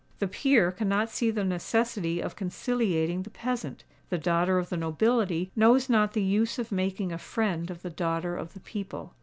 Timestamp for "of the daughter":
7.69-8.35